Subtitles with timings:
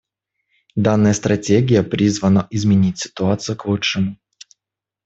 [0.75, 4.17] Данная стратегия призвана изменить ситуацию к лучшему.